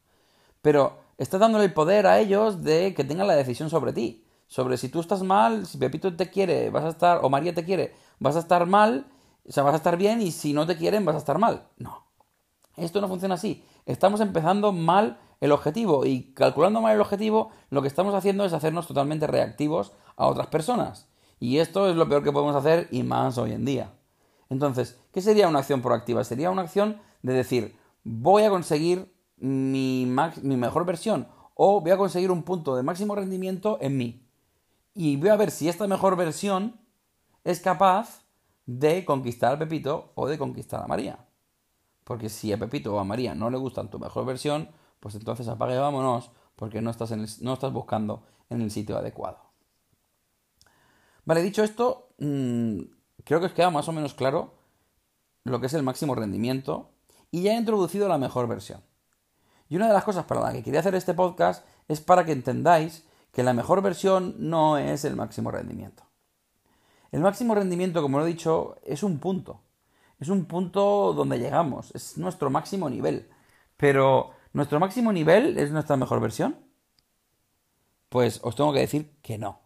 Pero 0.62 0.98
estás 1.22 1.40
dándole 1.40 1.64
el 1.64 1.72
poder 1.72 2.06
a 2.06 2.18
ellos 2.18 2.62
de 2.62 2.94
que 2.94 3.04
tengan 3.04 3.26
la 3.26 3.36
decisión 3.36 3.70
sobre 3.70 3.92
ti. 3.92 4.24
Sobre 4.48 4.76
si 4.76 4.88
tú 4.88 5.00
estás 5.00 5.22
mal, 5.22 5.66
si 5.66 5.78
Pepito 5.78 6.14
te 6.14 6.28
quiere, 6.28 6.68
vas 6.70 6.84
a 6.84 6.88
estar, 6.88 7.20
o 7.22 7.30
María 7.30 7.54
te 7.54 7.64
quiere, 7.64 7.94
vas 8.18 8.36
a 8.36 8.40
estar 8.40 8.66
mal, 8.66 9.06
o 9.48 9.52
sea, 9.52 9.62
vas 9.62 9.72
a 9.72 9.78
estar 9.78 9.96
bien, 9.96 10.20
y 10.20 10.30
si 10.30 10.52
no 10.52 10.66
te 10.66 10.76
quieren, 10.76 11.04
vas 11.06 11.14
a 11.14 11.18
estar 11.18 11.38
mal. 11.38 11.68
No. 11.78 12.04
Esto 12.76 13.00
no 13.00 13.08
funciona 13.08 13.36
así. 13.36 13.64
Estamos 13.86 14.20
empezando 14.20 14.72
mal 14.72 15.18
el 15.40 15.52
objetivo 15.52 16.04
y 16.04 16.34
calculando 16.34 16.80
mal 16.80 16.94
el 16.94 17.00
objetivo, 17.00 17.50
lo 17.70 17.82
que 17.82 17.88
estamos 17.88 18.14
haciendo 18.14 18.44
es 18.44 18.52
hacernos 18.52 18.86
totalmente 18.86 19.26
reactivos 19.26 19.92
a 20.16 20.26
otras 20.26 20.48
personas. 20.48 21.08
Y 21.40 21.58
esto 21.58 21.88
es 21.88 21.96
lo 21.96 22.08
peor 22.08 22.22
que 22.22 22.30
podemos 22.30 22.54
hacer 22.54 22.88
y 22.90 23.02
más 23.02 23.38
hoy 23.38 23.52
en 23.52 23.64
día. 23.64 23.92
Entonces, 24.50 25.00
¿qué 25.12 25.22
sería 25.22 25.48
una 25.48 25.60
acción 25.60 25.82
proactiva? 25.82 26.22
Sería 26.24 26.50
una 26.50 26.62
acción 26.62 27.00
de 27.22 27.32
decir, 27.32 27.76
voy 28.04 28.42
a 28.42 28.50
conseguir 28.50 29.11
mi, 29.42 30.06
mejor 30.06 30.86
versión 30.86 31.28
o 31.54 31.80
voy 31.80 31.90
a 31.90 31.96
conseguir 31.96 32.30
un 32.30 32.44
punto 32.44 32.76
de 32.76 32.82
máximo 32.82 33.14
rendimiento 33.14 33.78
en 33.80 33.96
mí. 33.96 34.26
Y 34.94 35.16
voy 35.16 35.30
a 35.30 35.36
ver 35.36 35.50
si 35.50 35.68
esta 35.68 35.86
mejor 35.86 36.16
versión 36.16 36.80
es 37.44 37.60
capaz 37.60 38.22
de 38.66 39.04
conquistar 39.04 39.54
a 39.54 39.58
Pepito 39.58 40.12
o 40.14 40.28
de 40.28 40.38
conquistar 40.38 40.82
a 40.82 40.86
María. 40.86 41.26
Porque 42.04 42.28
si 42.28 42.52
a 42.52 42.58
Pepito 42.58 42.94
o 42.94 42.98
a 42.98 43.04
María 43.04 43.34
no 43.34 43.50
le 43.50 43.58
gustan 43.58 43.90
tu 43.90 43.98
mejor 43.98 44.24
versión, 44.24 44.70
pues 45.00 45.14
entonces 45.14 45.48
apague 45.48 45.76
vámonos 45.76 46.30
porque 46.56 46.80
no 46.80 46.90
estás, 46.90 47.10
no 47.42 47.52
estás 47.52 47.72
buscando 47.72 48.22
en 48.48 48.60
el 48.60 48.70
sitio 48.70 48.96
adecuado. 48.96 49.38
Vale, 51.24 51.42
dicho 51.42 51.62
esto, 51.62 52.10
mm, 52.18 52.80
creo 53.24 53.40
que 53.40 53.46
os 53.46 53.52
queda 53.52 53.70
más 53.70 53.88
o 53.88 53.92
menos 53.92 54.14
claro 54.14 54.54
lo 55.44 55.60
que 55.60 55.66
es 55.66 55.74
el 55.74 55.82
máximo 55.82 56.14
rendimiento 56.14 56.90
y 57.30 57.42
ya 57.42 57.54
he 57.54 57.56
introducido 57.56 58.08
la 58.08 58.18
mejor 58.18 58.46
versión. 58.46 58.82
Y 59.72 59.76
una 59.76 59.88
de 59.88 59.94
las 59.94 60.04
cosas 60.04 60.26
para 60.26 60.42
las 60.42 60.52
que 60.52 60.62
quería 60.62 60.80
hacer 60.80 60.94
este 60.94 61.14
podcast 61.14 61.64
es 61.88 62.02
para 62.02 62.26
que 62.26 62.32
entendáis 62.32 63.06
que 63.32 63.42
la 63.42 63.54
mejor 63.54 63.80
versión 63.80 64.34
no 64.38 64.76
es 64.76 65.06
el 65.06 65.16
máximo 65.16 65.50
rendimiento. 65.50 66.02
El 67.10 67.20
máximo 67.20 67.54
rendimiento, 67.54 68.02
como 68.02 68.18
lo 68.18 68.26
he 68.26 68.28
dicho, 68.28 68.76
es 68.84 69.02
un 69.02 69.18
punto. 69.18 69.62
Es 70.20 70.28
un 70.28 70.44
punto 70.44 71.14
donde 71.14 71.38
llegamos, 71.38 71.90
es 71.94 72.18
nuestro 72.18 72.50
máximo 72.50 72.90
nivel. 72.90 73.30
Pero 73.78 74.32
¿Nuestro 74.52 74.78
máximo 74.78 75.12
nivel 75.12 75.56
es 75.56 75.70
nuestra 75.70 75.96
mejor 75.96 76.20
versión? 76.20 76.56
Pues 78.10 78.40
os 78.42 78.54
tengo 78.54 78.72
que 78.72 78.80
decir 78.80 79.16
que 79.22 79.38
no. 79.38 79.60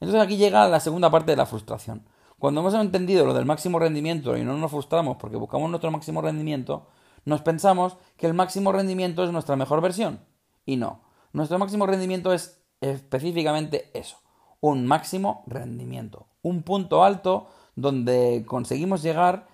Entonces 0.00 0.20
aquí 0.20 0.36
llega 0.36 0.66
la 0.66 0.80
segunda 0.80 1.08
parte 1.10 1.30
de 1.30 1.36
la 1.36 1.46
frustración. 1.46 2.04
Cuando 2.40 2.60
hemos 2.60 2.74
entendido 2.74 3.24
lo 3.24 3.34
del 3.34 3.46
máximo 3.46 3.78
rendimiento 3.78 4.36
y 4.36 4.42
no 4.42 4.56
nos 4.56 4.70
frustramos 4.72 5.16
porque 5.18 5.36
buscamos 5.36 5.70
nuestro 5.70 5.92
máximo 5.92 6.20
rendimiento, 6.20 6.88
nos 7.28 7.42
pensamos 7.42 7.98
que 8.16 8.26
el 8.26 8.32
máximo 8.32 8.72
rendimiento 8.72 9.22
es 9.22 9.30
nuestra 9.30 9.54
mejor 9.54 9.82
versión. 9.82 10.20
Y 10.64 10.76
no. 10.76 11.02
Nuestro 11.34 11.58
máximo 11.58 11.86
rendimiento 11.86 12.32
es 12.32 12.58
específicamente 12.80 13.90
eso. 13.92 14.16
Un 14.60 14.86
máximo 14.86 15.44
rendimiento. 15.46 16.26
Un 16.40 16.62
punto 16.62 17.04
alto 17.04 17.48
donde 17.76 18.44
conseguimos 18.46 19.02
llegar 19.02 19.46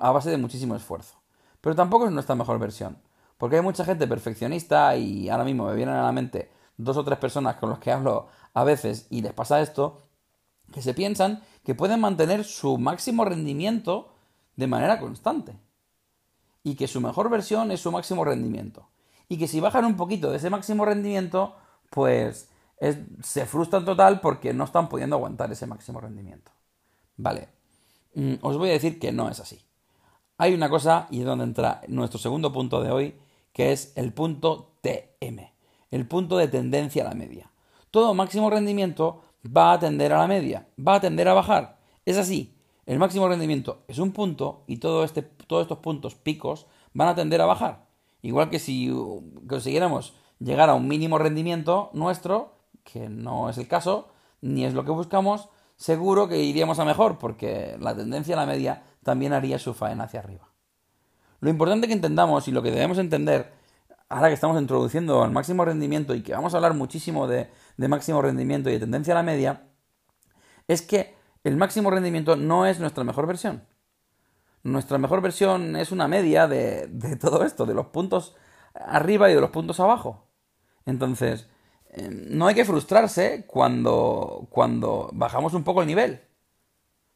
a 0.00 0.10
base 0.10 0.30
de 0.30 0.38
muchísimo 0.38 0.74
esfuerzo. 0.74 1.22
Pero 1.60 1.76
tampoco 1.76 2.06
es 2.06 2.10
nuestra 2.10 2.34
mejor 2.34 2.58
versión. 2.58 2.98
Porque 3.38 3.56
hay 3.56 3.62
mucha 3.62 3.84
gente 3.84 4.08
perfeccionista 4.08 4.96
y 4.96 5.28
ahora 5.28 5.44
mismo 5.44 5.66
me 5.66 5.76
vienen 5.76 5.94
a 5.94 6.02
la 6.02 6.12
mente 6.12 6.50
dos 6.76 6.96
o 6.96 7.04
tres 7.04 7.18
personas 7.18 7.56
con 7.56 7.70
las 7.70 7.78
que 7.78 7.92
hablo 7.92 8.26
a 8.54 8.64
veces 8.64 9.06
y 9.08 9.22
les 9.22 9.32
pasa 9.32 9.60
esto, 9.60 10.02
que 10.72 10.82
se 10.82 10.94
piensan 10.94 11.42
que 11.62 11.76
pueden 11.76 12.00
mantener 12.00 12.42
su 12.42 12.76
máximo 12.76 13.24
rendimiento 13.24 14.12
de 14.56 14.66
manera 14.66 14.98
constante. 14.98 15.56
Y 16.62 16.74
que 16.74 16.88
su 16.88 17.00
mejor 17.00 17.30
versión 17.30 17.70
es 17.70 17.80
su 17.80 17.90
máximo 17.90 18.24
rendimiento. 18.24 18.88
Y 19.28 19.38
que 19.38 19.48
si 19.48 19.60
bajan 19.60 19.84
un 19.84 19.96
poquito 19.96 20.30
de 20.30 20.36
ese 20.36 20.50
máximo 20.50 20.84
rendimiento, 20.84 21.54
pues 21.90 22.48
se 23.22 23.46
frustran 23.46 23.84
total 23.84 24.20
porque 24.20 24.54
no 24.54 24.64
están 24.64 24.88
pudiendo 24.88 25.16
aguantar 25.16 25.52
ese 25.52 25.66
máximo 25.66 26.00
rendimiento. 26.00 26.50
Vale, 27.16 27.48
mm, 28.14 28.34
os 28.40 28.56
voy 28.56 28.70
a 28.70 28.72
decir 28.72 28.98
que 28.98 29.12
no 29.12 29.28
es 29.28 29.40
así. 29.40 29.60
Hay 30.38 30.54
una 30.54 30.70
cosa, 30.70 31.06
y 31.10 31.20
es 31.20 31.26
donde 31.26 31.44
entra 31.44 31.82
nuestro 31.88 32.18
segundo 32.18 32.52
punto 32.52 32.82
de 32.82 32.90
hoy, 32.90 33.14
que 33.52 33.72
es 33.72 33.92
el 33.96 34.12
punto 34.14 34.72
TM, 34.80 35.52
el 35.90 36.08
punto 36.08 36.38
de 36.38 36.48
tendencia 36.48 37.04
a 37.04 37.08
la 37.08 37.14
media. 37.14 37.50
Todo 37.90 38.14
máximo 38.14 38.48
rendimiento 38.48 39.22
va 39.44 39.72
a 39.72 39.78
tender 39.78 40.12
a 40.12 40.18
la 40.18 40.26
media, 40.26 40.66
va 40.78 40.94
a 40.94 41.00
tender 41.00 41.28
a 41.28 41.34
bajar. 41.34 41.78
Es 42.06 42.16
así. 42.16 42.56
El 42.86 42.98
máximo 42.98 43.28
rendimiento 43.28 43.84
es 43.86 43.98
un 43.98 44.12
punto 44.12 44.64
y 44.66 44.78
todo 44.78 45.04
este, 45.04 45.30
todos 45.50 45.62
estos 45.62 45.78
puntos 45.78 46.14
picos 46.14 46.68
van 46.94 47.08
a 47.08 47.16
tender 47.16 47.40
a 47.40 47.46
bajar. 47.46 47.88
Igual 48.22 48.50
que 48.50 48.60
si 48.60 48.88
consiguiéramos 49.48 50.14
llegar 50.38 50.70
a 50.70 50.74
un 50.74 50.86
mínimo 50.86 51.18
rendimiento 51.18 51.90
nuestro, 51.92 52.54
que 52.84 53.08
no 53.08 53.50
es 53.50 53.58
el 53.58 53.66
caso, 53.66 54.12
ni 54.40 54.64
es 54.64 54.74
lo 54.74 54.84
que 54.84 54.92
buscamos, 54.92 55.48
seguro 55.74 56.28
que 56.28 56.38
iríamos 56.38 56.78
a 56.78 56.84
mejor, 56.84 57.18
porque 57.18 57.76
la 57.80 57.96
tendencia 57.96 58.36
a 58.36 58.38
la 58.38 58.46
media 58.46 58.84
también 59.02 59.32
haría 59.32 59.58
su 59.58 59.74
faena 59.74 60.04
hacia 60.04 60.20
arriba. 60.20 60.48
Lo 61.40 61.50
importante 61.50 61.88
que 61.88 61.94
entendamos 61.94 62.46
y 62.46 62.52
lo 62.52 62.62
que 62.62 62.70
debemos 62.70 62.98
entender 62.98 63.52
ahora 64.08 64.28
que 64.28 64.34
estamos 64.34 64.60
introduciendo 64.60 65.24
al 65.24 65.32
máximo 65.32 65.64
rendimiento 65.64 66.14
y 66.14 66.22
que 66.22 66.32
vamos 66.32 66.54
a 66.54 66.58
hablar 66.58 66.74
muchísimo 66.74 67.26
de, 67.26 67.48
máximo 67.76 68.22
rendimiento 68.22 68.70
y 68.70 68.74
de 68.74 68.80
tendencia 68.80 69.14
a 69.14 69.16
la 69.16 69.24
media, 69.24 69.62
es 70.68 70.82
que 70.82 71.16
el 71.42 71.56
máximo 71.56 71.90
rendimiento 71.90 72.36
no 72.36 72.66
es 72.66 72.78
nuestra 72.78 73.02
mejor 73.02 73.26
versión. 73.26 73.64
Nuestra 74.62 74.98
mejor 74.98 75.20
versión 75.22 75.76
es 75.76 75.92
una 75.92 76.08
media 76.08 76.46
de, 76.46 76.86
de 76.88 77.16
todo 77.16 77.44
esto, 77.44 77.66
de 77.66 77.74
los 77.74 77.86
puntos 77.86 78.36
arriba 78.74 79.30
y 79.30 79.34
de 79.34 79.40
los 79.40 79.50
puntos 79.50 79.80
abajo. 79.80 80.28
Entonces, 80.86 81.48
eh, 81.92 82.08
no 82.10 82.46
hay 82.46 82.54
que 82.54 82.64
frustrarse 82.64 83.44
cuando, 83.46 84.46
cuando 84.50 85.10
bajamos 85.12 85.54
un 85.54 85.64
poco 85.64 85.80
el 85.80 85.88
nivel, 85.88 86.20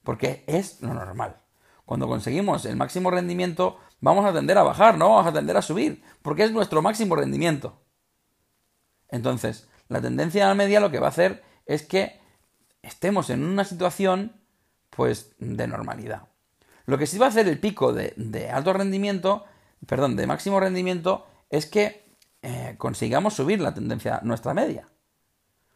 porque 0.02 0.44
es 0.46 0.80
lo 0.82 0.94
normal. 0.94 1.40
Cuando 1.84 2.08
conseguimos 2.08 2.64
el 2.64 2.76
máximo 2.76 3.10
rendimiento, 3.10 3.78
vamos 4.00 4.24
a 4.24 4.32
tender 4.32 4.58
a 4.58 4.62
bajar, 4.62 4.96
no 4.96 5.10
vamos 5.10 5.26
a 5.26 5.32
tender 5.32 5.56
a 5.56 5.62
subir, 5.62 6.02
porque 6.22 6.44
es 6.44 6.52
nuestro 6.52 6.82
máximo 6.82 7.14
rendimiento. 7.14 7.82
Entonces, 9.08 9.68
la 9.88 10.00
tendencia 10.00 10.44
a 10.44 10.48
la 10.48 10.54
media 10.54 10.80
lo 10.80 10.90
que 10.90 10.98
va 10.98 11.06
a 11.06 11.10
hacer 11.10 11.44
es 11.66 11.82
que 11.82 12.20
estemos 12.82 13.30
en 13.30 13.44
una 13.44 13.64
situación, 13.64 14.40
pues, 14.90 15.34
de 15.38 15.66
normalidad. 15.68 16.28
Lo 16.86 16.98
que 16.98 17.06
sí 17.06 17.18
va 17.18 17.26
a 17.26 17.28
hacer 17.30 17.48
el 17.48 17.58
pico 17.58 17.92
de, 17.92 18.50
alto 18.52 18.72
rendimiento, 18.72 19.44
perdón, 19.86 20.16
de 20.16 20.26
máximo 20.26 20.60
rendimiento, 20.60 21.26
es 21.50 21.66
que 21.66 22.04
eh, 22.42 22.74
consigamos 22.78 23.34
subir 23.34 23.60
la 23.60 23.72
tendencia, 23.72 24.20
nuestra 24.22 24.52
media. 24.52 24.88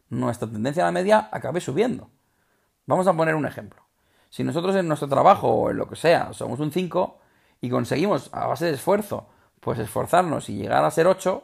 Nuestra 0.09 0.47
tendencia 0.47 0.83
a 0.83 0.87
la 0.87 0.91
media 0.91 1.29
acabe 1.31 1.61
subiendo. 1.61 2.09
Vamos 2.85 3.07
a 3.07 3.13
poner 3.13 3.35
un 3.35 3.45
ejemplo. 3.45 3.83
Si 4.29 4.43
nosotros 4.43 4.75
en 4.75 4.87
nuestro 4.87 5.07
trabajo 5.07 5.47
o 5.47 5.71
en 5.71 5.77
lo 5.77 5.87
que 5.87 5.95
sea 5.95 6.33
somos 6.33 6.59
un 6.59 6.71
5 6.71 7.19
y 7.61 7.69
conseguimos 7.69 8.29
a 8.31 8.47
base 8.47 8.65
de 8.65 8.73
esfuerzo, 8.73 9.27
pues 9.59 9.79
esforzarnos 9.79 10.49
y 10.49 10.57
llegar 10.57 10.83
a 10.83 10.91
ser 10.91 11.07
8, 11.07 11.43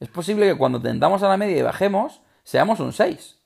es 0.00 0.08
posible 0.08 0.46
que 0.46 0.56
cuando 0.56 0.80
tendamos 0.80 1.22
a 1.22 1.28
la 1.28 1.36
media 1.36 1.58
y 1.58 1.62
bajemos, 1.62 2.22
seamos 2.42 2.80
un 2.80 2.92
6. 2.92 3.38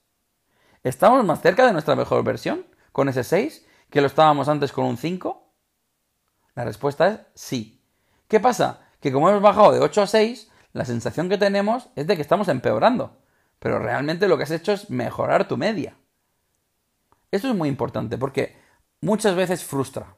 ¿Estamos 0.85 1.25
más 1.25 1.41
cerca 1.41 1.67
de 1.67 1.73
nuestra 1.73 1.97
mejor 1.97 2.23
versión 2.23 2.67
con 2.93 3.09
ese 3.09 3.25
6 3.25 3.67
que 3.91 4.01
lo 4.01 4.07
estábamos 4.07 4.49
antes 4.49 4.73
con 4.73 4.85
un 4.85 4.97
5? 4.97 5.48
La 6.59 6.65
respuesta 6.65 7.07
es 7.07 7.21
sí. 7.35 7.81
¿Qué 8.27 8.41
pasa? 8.41 8.81
Que 8.99 9.13
como 9.13 9.29
hemos 9.29 9.41
bajado 9.41 9.71
de 9.71 9.79
8 9.79 10.03
a 10.03 10.07
6, 10.09 10.51
la 10.73 10.85
sensación 10.85 11.29
que 11.29 11.39
tenemos 11.39 11.89
es 11.95 12.09
de 12.09 12.17
que 12.17 12.23
estamos 12.23 12.49
empeorando. 12.49 13.17
Pero 13.61 13.79
realmente 13.79 14.27
lo 14.27 14.37
que 14.37 14.43
has 14.43 14.51
hecho 14.51 14.73
es 14.73 14.91
mejorar 14.91 15.47
tu 15.47 15.57
media. 15.57 15.97
Esto 17.31 17.49
es 17.49 17.55
muy 17.55 17.69
importante 17.69 18.19
porque 18.19 18.57
muchas 19.01 19.37
veces 19.37 19.63
frustra. 19.63 20.17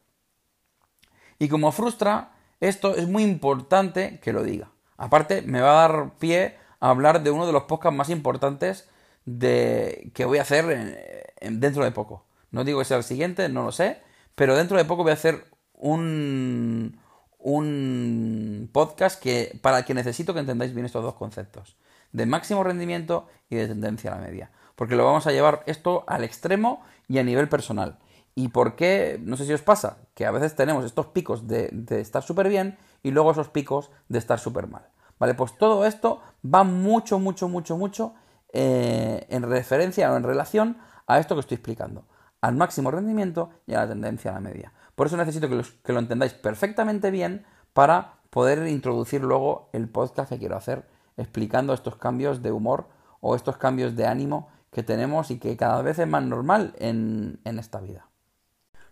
Y 1.39 1.51
como 1.51 1.73
frustra, 1.73 2.33
esto 2.59 2.97
es 2.97 3.07
muy 3.07 3.23
importante 3.23 4.19
que 4.21 4.33
lo 4.33 4.43
diga. 4.43 4.71
Aparte, 4.97 5.43
me 5.43 5.61
va 5.61 5.73
a 5.73 5.89
dar 5.89 6.15
pie 6.17 6.57
a 6.81 6.89
hablar 6.89 7.23
de 7.23 7.33
uno 7.33 7.47
de 7.47 7.53
los 7.53 7.65
podcasts 7.65 7.99
más 7.99 8.09
importantes 8.09 8.89
de, 9.27 10.11
que 10.15 10.25
voy 10.25 10.39
a 10.39 10.43
hacer 10.43 11.37
dentro 11.43 11.85
de 11.85 11.91
poco. 11.91 12.25
No 12.51 12.65
digo 12.65 12.79
que 12.79 12.87
sea 12.87 12.97
el 12.97 13.05
siguiente, 13.05 13.51
no 13.51 13.63
lo 13.63 13.73
sé, 13.73 14.01
pero 14.35 14.57
dentro 14.57 14.79
de 14.79 14.87
poco 14.87 15.03
voy 15.03 15.11
a 15.11 15.17
hacer 15.17 15.50
un, 15.81 17.01
un 17.39 18.69
podcast 18.73 19.21
que, 19.21 19.59
para 19.63 19.79
el 19.79 19.85
que 19.85 19.95
necesito 19.95 20.35
que 20.35 20.41
entendáis 20.41 20.75
bien 20.75 20.87
estos 20.87 21.03
dos 21.03 21.15
conceptos, 21.15 21.77
de 22.13 22.27
máximo 22.27 22.63
rendimiento 22.63 23.27
y 23.49 23.57
de 23.57 23.69
tendencia 23.69 24.13
a 24.13 24.17
la 24.17 24.27
media. 24.27 24.51
Porque 24.77 24.97
lo 24.97 25.05
vamos 25.05 25.27
a 25.27 25.33
llevar 25.33 25.63
esto 25.67 26.05
al 26.07 26.25
extremo 26.25 26.83
y 27.09 27.19
a 27.19 27.25
nivel 27.25 27.49
personal. 27.49 27.99
¿Y 28.35 28.49
por 28.49 28.77
qué? 28.77 29.21
No 29.23 29.37
sé 29.37 29.45
si 29.45 29.53
os 29.53 29.63
pasa, 29.63 29.99
que 30.15 30.27
a 30.27 30.31
veces 30.31 30.55
tenemos 30.55 30.85
estos 30.85 31.07
picos 31.07 31.47
de, 31.49 31.71
estar 31.91 32.23
súper 32.23 32.49
bien 32.49 32.79
y 33.03 33.11
luego 33.11 33.33
esos 33.33 33.49
picos 33.49 33.91
de 34.09 34.19
estar 34.19 34.39
súper 34.39 34.69
mal. 34.69 34.89
Vale, 35.19 35.35
pues 35.35 35.57
todo 35.59 35.85
esto 35.85 36.23
va 36.43 36.65
mucho, 36.65 37.19
mucho, 37.19 37.49
mucho, 37.49 37.77
mucho 37.77 38.15
eh, 38.53 39.27
en 39.29 39.43
referencia 39.43 40.11
o 40.13 40.17
en 40.17 40.23
relación 40.23 40.79
a 41.07 41.19
esto 41.19 41.35
que 41.35 41.41
estoy 41.41 41.57
explicando, 41.57 42.05
al 42.41 42.55
máximo 42.55 42.91
rendimiento 42.91 43.51
y 43.67 43.75
a 43.75 43.81
la 43.81 43.89
tendencia 43.89 44.31
a 44.31 44.35
la 44.35 44.41
media. 44.41 44.73
Por 45.01 45.07
eso 45.07 45.17
necesito 45.17 45.49
que, 45.49 45.95
lo 45.95 45.99
entendáis 45.99 46.35
perfectamente 46.35 47.11
bien 47.11 47.47
para 47.73 48.19
poder 48.29 48.69
introducir 48.69 49.23
luego 49.23 49.71
el 49.73 49.89
podcast 49.89 50.29
que 50.29 50.39
quiero 50.39 50.59
hacer 50.59 50.87
explicando 51.17 51.73
estos 51.73 51.97
cambios 51.97 52.43
de 52.43 52.53
humor 52.53 52.87
o 53.23 53.35
estos 53.35 53.57
cambios 53.57 53.97
de 53.97 54.07
ánimo 54.07 54.51
que 54.71 54.83
tenemos 54.83 55.31
y 55.31 55.39
que 55.39 55.57
cada 55.57 55.81
vez 55.81 55.99
es 55.99 56.07
más 56.07 56.23
normal 56.25 56.75
en, 56.79 57.41
esta 57.47 57.81
vida. 57.81 58.09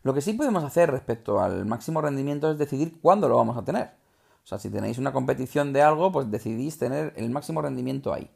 Lo 0.03 0.15
que 0.15 0.23
sí 0.23 0.33
podemos 0.33 0.65
hacer 0.65 0.91
respecto 0.91 1.41
al 1.41 1.67
máximo 1.67 2.01
rendimiento 2.01 2.51
es 2.51 2.57
decidir 2.57 2.99
cuándo 3.03 3.29
lo 3.29 3.37
vamos 3.37 3.59
a 3.59 3.65
tener. 3.67 3.91
O 4.43 4.47
sea, 4.47 4.59
si 4.59 4.71
tenéis 4.71 4.97
una 4.97 5.13
competición 5.13 5.75
de 5.75 5.83
algo, 5.83 6.11
pues 6.11 6.31
decidís 6.31 6.79
tener 6.79 7.13
el 7.17 7.29
máximo 7.29 7.61
rendimiento 7.61 8.15
ahí. 8.15 8.31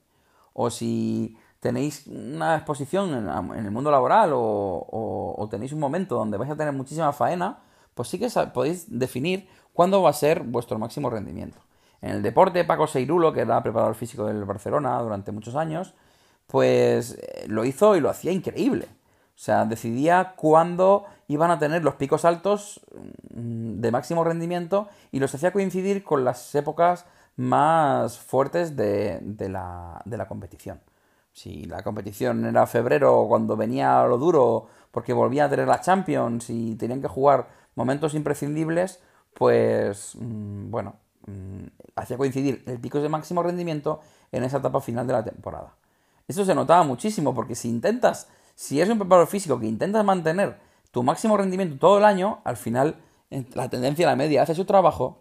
O 0.53 0.69
si 0.69 1.39
tenéis 1.63 2.09
una 2.09 2.57
exposición 2.57 3.15
en, 3.55 3.65
el 3.65 3.71
mundo 3.71 3.93
laboral 3.93 4.33
o, 4.35 5.49
tenéis 5.49 5.73
un 5.73 5.79
momento 5.79 6.17
donde 6.17 6.37
vais 6.37 6.51
a 6.51 6.57
tener 6.57 6.73
muchísima 6.73 7.13
faena, 7.13 7.61
pues 7.95 8.09
sí 8.09 8.19
que 8.19 8.29
podéis 8.53 8.87
definir 8.99 9.49
cuándo 9.73 10.03
va 10.03 10.11
a 10.11 10.13
ser 10.13 10.43
vuestro 10.43 10.77
máximo 10.81 11.09
rendimiento. 11.09 11.59
En 12.01 12.11
el 12.17 12.23
deporte, 12.23 12.65
Paco 12.65 12.89
Seirulo, 12.89 13.33
que 13.33 13.43
era 13.43 13.63
preparador 13.63 13.95
físico 13.95 14.27
del 14.27 14.45
Barcelona 14.45 15.01
durante 15.01 15.31
muchos 15.31 15.55
años, 15.55 15.95
pues 16.49 17.13
eh, 17.13 17.45
lo 17.47 17.65
hizo 17.65 17.95
y 17.95 18.01
lo 18.01 18.11
hacía 18.11 18.33
increíble. 18.33 18.89
O 19.37 19.39
sea, 19.39 19.65
decidía 19.65 20.35
cuándo 20.35 21.05
iban 21.29 21.53
a 21.53 21.61
tener 21.61 21.85
los 21.85 21.95
picos 21.95 22.25
altos 22.25 22.81
mm, 23.35 23.81
de 23.81 23.91
máximo 23.93 24.25
rendimiento 24.25 24.89
y 25.13 25.21
los 25.21 25.33
hacía 25.33 25.53
coincidir 25.53 26.03
con 26.03 26.25
las 26.25 26.53
épocas 26.57 27.07
más 27.37 28.19
fuertes 28.19 28.75
de, 28.75 29.21
la, 29.49 30.03
de 30.05 30.17
la 30.17 30.27
competición. 30.27 30.81
Si 31.33 31.65
la 31.65 31.83
competición 31.83 32.45
era 32.45 32.67
febrero 32.67 33.27
cuando 33.29 33.57
venía 33.57 34.05
lo 34.05 34.19
duro 34.19 34.67
porque 34.91 35.13
volvía 35.13 35.47
a 35.47 35.51
tener 35.51 35.67
la 35.67 35.81
Champions 35.81 36.51
y 36.51 36.75
tenían 36.77 37.01
que 37.01 37.09
jugar 37.09 37.49
momentos 37.75 38.15
imprescindibles, 38.15 39.01
pues 39.35 40.15
mm, 40.19 40.71
bueno, 40.71 40.97
mm, 41.27 41.65
hacía 41.97 42.19
coincidir 42.19 42.63
el 42.67 42.79
pico 42.79 43.01
de 43.01 43.09
máximo 43.09 43.43
rendimiento 43.43 44.01
en 44.31 44.45
esa 44.45 44.59
etapa 44.59 44.81
final 44.81 45.07
de 45.07 45.13
la 45.15 45.25
temporada. 45.25 45.75
Eso 46.29 46.45
se 46.45 46.55
notaba 46.55 46.83
muchísimo 46.85 47.35
porque 47.35 47.55
si 47.55 47.69
intentas, 47.69 48.29
si 48.55 48.81
eres 48.81 48.93
un 48.93 48.99
preparador 48.99 49.29
físico 49.29 49.59
que 49.59 49.67
intentas 49.67 50.05
mantener 50.05 50.59
tu 50.91 51.03
máximo 51.03 51.37
rendimiento 51.37 51.79
todo 51.79 51.99
el 51.99 52.05
año, 52.05 52.41
al 52.45 52.59
final 52.59 52.97
la 53.55 53.71
tendencia 53.71 54.07
a 54.07 54.11
la 54.11 54.17
media 54.17 54.43
hace 54.43 54.55
su 54.55 54.67
trabajo 54.67 55.19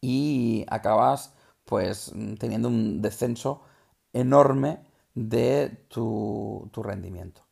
y 0.00 0.64
acabas 0.68 1.34
pues 1.66 2.12
teniendo 2.38 2.68
un 2.68 3.02
descenso 3.02 3.62
enorme 4.12 4.78
de 5.16 5.84
tu, 5.88 6.68
tu 6.72 6.82
rendimiento. 6.82 7.42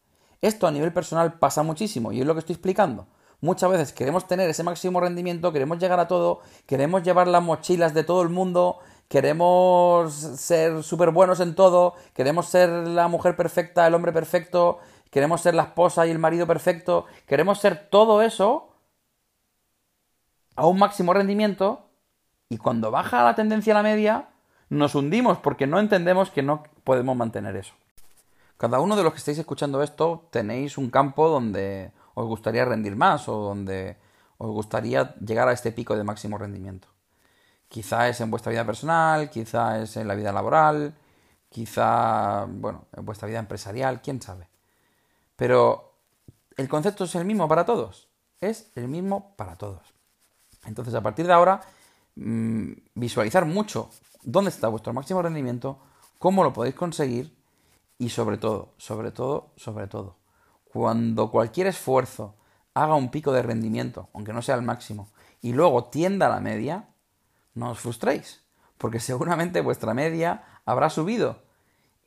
Esto 0.41 0.67
a 0.67 0.71
nivel 0.71 0.93
personal 0.93 1.39
pasa 1.39 1.63
muchísimo 1.63 2.13
y 2.13 2.21
es 2.21 2.27
lo 2.27 2.35
que 2.35 2.41
estoy 2.41 2.53
explicando. 2.53 3.09
Muchas 3.41 3.71
veces 3.71 3.93
queremos 3.93 4.27
tener 4.27 4.49
ese 4.49 4.63
máximo 4.63 5.01
rendimiento, 5.01 5.53
queremos 5.53 5.79
llegar 5.79 5.99
a 5.99 6.07
todo, 6.07 6.41
queremos 6.67 7.03
llevar 7.03 7.27
las 7.27 7.43
mochilas 7.43 7.95
de 7.95 8.05
todo 8.05 8.23
el 8.23 8.29
mundo, 8.29 8.79
queremos 9.09 10.13
ser 10.13 10.83
súper 10.83 11.11
buenos 11.11 11.41
en 11.41 11.55
todo, 11.55 11.95
queremos 12.15 12.47
ser 12.47 12.69
la 12.69 13.09
mujer 13.09 13.37
perfecta, 13.37 13.87
el 13.87 13.95
hombre 13.95 14.13
perfecto, 14.13 14.79
queremos 15.11 15.41
ser 15.41 15.55
la 15.55 15.65
esposa 15.65 16.07
y 16.07 16.11
el 16.11 16.19
marido 16.19 16.47
perfecto, 16.47 17.07
queremos 17.27 17.59
ser 17.59 17.89
todo 17.91 18.23
eso 18.23 18.69
a 20.57 20.67
un 20.67 20.79
máximo 20.79 21.15
rendimiento 21.15 21.89
y 22.51 22.59
cuando 22.59 22.91
baja 22.91 23.25
la 23.25 23.35
tendencia 23.35 23.73
a 23.73 23.77
la 23.77 23.83
media 23.83 24.29
nos 24.69 24.95
hundimos 24.95 25.39
porque 25.39 25.67
no 25.67 25.79
entendemos 25.79 26.31
que 26.31 26.43
no 26.43 26.65
podemos 26.85 27.17
mantener 27.17 27.57
eso. 27.57 27.75
Cada 28.57 28.81
uno 28.81 28.97
de 28.97 29.03
los 29.03 29.13
que 29.13 29.19
estáis 29.19 29.39
escuchando 29.39 29.83
esto 29.83 30.29
tenéis 30.31 30.79
un 30.79 30.91
campo 30.91 31.29
donde 31.29 31.93
os 32.15 32.27
gustaría 32.27 32.65
rendir 32.65 32.97
más 32.97 33.29
o 33.29 33.37
donde 33.37 33.97
os 34.39 34.51
gustaría 34.51 35.15
llegar 35.17 35.49
a 35.49 35.53
este 35.53 35.73
pico 35.73 35.97
de 35.97 36.05
máximo 36.05 36.39
rendimiento. 36.39 36.89
Quizá 37.69 38.09
es 38.09 38.21
en 38.21 38.31
vuestra 38.31 38.53
vida 38.53 38.65
personal, 38.65 39.31
quizá 39.31 39.83
es 39.83 39.97
en 39.97 40.07
la 40.07 40.15
vida 40.15 40.33
laboral, 40.33 40.95
quizá, 41.49 42.47
bueno, 42.49 42.87
en 42.97 43.05
vuestra 43.05 43.27
vida 43.27 43.39
empresarial, 43.39 44.01
quién 44.01 44.23
sabe. 44.23 44.49
Pero 45.37 45.95
el 46.57 46.69
concepto 46.69 47.05
es 47.05 47.15
el 47.17 47.25
mismo 47.25 47.49
para 47.49 47.65
todos. 47.65 48.09
Es 48.41 48.71
el 48.77 48.89
mismo 48.89 49.35
para 49.37 49.57
todos. 49.57 49.95
Entonces, 50.67 50.95
a 50.95 51.03
partir 51.03 51.27
de 51.27 51.33
ahora, 51.33 51.61
mm, 52.17 52.73
visualizar 52.95 53.45
mucho 53.45 53.91
dónde 54.25 54.51
está 54.51 54.69
vuestro 54.69 54.93
máximo 54.93 55.23
rendimiento, 55.23 55.79
cómo 56.19 56.43
lo 56.43 56.53
podéis 56.53 56.75
conseguir 56.75 57.35
y 57.99 58.09
sobre 58.09 58.39
todo, 58.39 58.75
sobre 58.77 59.11
todo, 59.11 59.53
sobre 59.57 59.87
todo, 59.87 60.17
cuando 60.65 61.31
cualquier 61.31 61.69
esfuerzo 61.69 62.35
haga 62.75 62.95
un 62.95 63.11
pico 63.11 63.33
de 63.33 63.43
rendimiento, 63.43 64.09
aunque 64.13 64.33
no 64.33 64.43
sea 64.43 64.57
el 64.57 64.63
máximo, 64.63 65.09
y 65.41 65.53
luego 65.53 65.85
tienda 65.85 66.27
a 66.27 66.31
la 66.31 66.41
media, 66.41 66.89
no 67.55 67.71
os 67.71 67.79
frustréis, 67.79 68.43
porque 68.79 68.99
seguramente 68.99 69.61
vuestra 69.61 69.95
media 69.95 70.45
habrá 70.65 70.91
subido. 70.91 71.43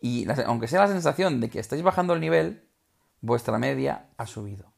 Y 0.01 0.27
aunque 0.45 0.67
sea 0.67 0.81
la 0.81 0.87
sensación 0.87 1.39
de 1.39 1.49
que 1.49 1.59
estáis 1.59 1.83
bajando 1.83 2.13
el 2.13 2.19
nivel, 2.19 2.67
vuestra 3.21 3.57
media 3.57 4.09
ha 4.17 4.27
subido. 4.27 4.73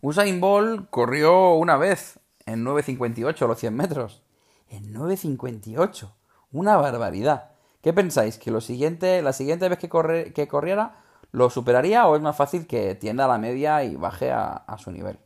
Usain 0.00 0.40
Bolt 0.40 0.90
corrió 0.90 1.54
una 1.54 1.76
vez 1.76 2.20
en 2.46 2.64
9.58 2.64 3.48
los 3.48 3.58
100 3.58 3.74
metros. 3.74 4.22
En 4.68 4.92
9.58. 4.92 6.12
Una 6.54 6.78
barbaridad. 6.78 7.50
¿Qué 7.82 7.92
pensáis? 7.92 8.38
¿Que 8.38 8.50
lo 8.50 8.62
siguiente, 8.62 9.20
la 9.20 9.34
siguiente 9.34 9.68
vez 9.68 9.78
que, 9.78 9.90
corre, 9.90 10.32
que 10.32 10.48
corriera 10.48 10.96
lo 11.32 11.50
superaría 11.50 12.06
o 12.06 12.16
es 12.16 12.22
más 12.22 12.36
fácil 12.36 12.66
que 12.66 12.94
tienda 12.94 13.26
a 13.26 13.28
la 13.28 13.36
media 13.36 13.84
y 13.84 13.96
baje 13.96 14.32
a, 14.32 14.52
a 14.52 14.78
su 14.78 14.90
nivel? 14.90 15.18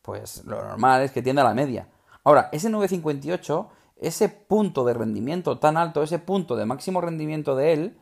Pues 0.00 0.44
lo 0.46 0.62
normal 0.62 1.02
es 1.02 1.12
que 1.12 1.20
tienda 1.20 1.42
a 1.42 1.46
la 1.46 1.52
media. 1.54 1.88
Ahora, 2.24 2.48
ese 2.52 2.70
9.58 2.70 3.66
ese 3.96 4.28
punto 4.28 4.84
de 4.84 4.94
rendimiento 4.94 5.58
tan 5.58 5.76
alto, 5.76 6.02
ese 6.02 6.18
punto 6.18 6.56
de 6.56 6.66
máximo 6.66 7.00
rendimiento 7.00 7.56
de 7.56 7.72
él, 7.72 7.98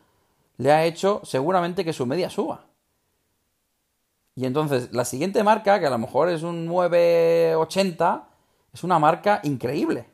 le 0.56 0.72
ha 0.72 0.84
hecho 0.84 1.20
seguramente 1.24 1.84
que 1.84 1.92
su 1.92 2.06
media 2.06 2.30
suba. 2.30 2.66
Y 4.34 4.46
entonces 4.46 4.92
la 4.92 5.04
siguiente 5.04 5.42
marca, 5.44 5.78
que 5.78 5.86
a 5.86 5.90
lo 5.90 5.98
mejor 5.98 6.28
es 6.28 6.42
un 6.42 6.66
980, 6.66 8.28
es 8.72 8.82
una 8.82 8.98
marca 8.98 9.40
increíble. 9.44 10.06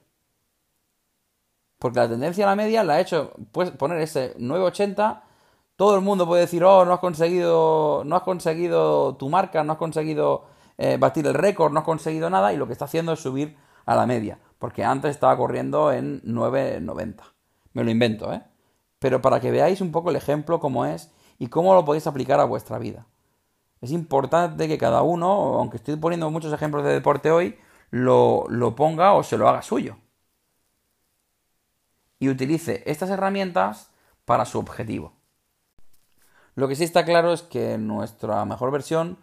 Porque 1.80 1.99
la 1.99 2.08
tendencia 2.08 2.44
a 2.44 2.50
la 2.50 2.56
media 2.56 2.84
la 2.84 2.94
ha 2.94 3.00
hecho 3.00 3.32
pues, 3.50 3.72
poner 3.72 4.00
ese 4.00 4.34
980. 4.38 5.25
Todo 5.75 5.96
el 5.96 6.02
mundo 6.02 6.26
puede 6.26 6.42
decir, 6.42 6.62
oh, 6.62 6.84
no 6.84 6.92
has 6.92 7.00
conseguido, 7.00 8.04
no 8.04 8.14
has 8.14 8.22
conseguido 8.22 9.16
tu 9.16 9.28
marca, 9.28 9.64
no 9.64 9.72
has 9.72 9.78
conseguido 9.78 10.44
eh, 10.78 10.99
batir 11.00 11.26
el 11.26 11.34
récord, 11.34 11.72
no 11.72 11.80
has 11.80 11.84
conseguido 11.84 12.30
nada, 12.30 12.52
y 12.52 12.56
lo 12.56 12.68
que 12.68 12.75
está 12.75 12.84
haciendo 12.84 13.12
es 13.14 13.20
subir 13.20 13.56
a 13.86 13.97
la 13.97 14.06
media 14.06 14.38
porque 14.60 14.84
antes 14.84 15.10
estaba 15.10 15.36
corriendo 15.36 15.90
en 15.90 16.23
9.90. 16.23 17.23
Me 17.73 17.82
lo 17.82 17.90
invento, 17.90 18.32
¿eh? 18.32 18.43
Pero 18.99 19.23
para 19.23 19.40
que 19.40 19.50
veáis 19.50 19.80
un 19.80 19.90
poco 19.90 20.10
el 20.10 20.16
ejemplo 20.16 20.60
cómo 20.60 20.84
es 20.84 21.10
y 21.38 21.47
cómo 21.47 21.75
lo 21.75 21.86
podéis 21.86 22.06
aplicar 22.06 22.38
a 22.40 22.45
vuestra 22.45 22.78
vida. 22.78 23.06
Es 23.80 23.90
importante 23.90 24.69
que 24.69 24.76
cada 24.76 25.00
uno, 25.00 25.58
aunque 25.58 25.78
estoy 25.78 25.97
poniendo 25.97 26.30
muchos 26.30 26.52
ejemplos 26.52 26.84
de 26.84 26.93
deporte 26.93 27.30
hoy, 27.30 27.58
lo, 27.90 28.45
lo 28.50 28.76
ponga 28.76 29.14
o 29.14 29.23
se 29.23 29.38
lo 29.38 29.49
haga 29.49 29.62
suyo. 29.62 29.97
Y 32.21 32.28
utilice 32.28 32.85
estas 32.87 33.11
herramientas 33.11 33.91
para 34.25 34.45
su 34.45 34.61
objetivo. 34.61 35.15
Lo 36.54 36.69
que 36.69 36.76
sí 36.76 36.85
está 36.85 37.04
claro 37.04 37.33
es 37.33 37.43
que 37.43 37.78
nuestra 37.78 38.45
mejor 38.45 38.71
versión 38.71 39.19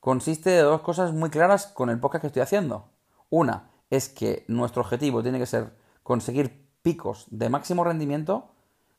consiste 0.00 0.50
de 0.50 0.62
dos 0.62 0.80
cosas 0.80 1.12
muy 1.12 1.28
claras 1.28 1.66
con 1.66 1.90
el 1.90 2.00
podcast 2.00 2.22
que 2.22 2.26
estoy 2.28 2.42
haciendo. 2.42 2.88
Una, 3.28 3.70
es 3.90 4.08
que 4.08 4.44
nuestro 4.48 4.82
objetivo 4.82 5.22
tiene 5.22 5.38
que 5.38 5.46
ser 5.46 5.76
conseguir 6.02 6.66
picos 6.82 7.26
de 7.30 7.48
máximo 7.48 7.84
rendimiento, 7.84 8.52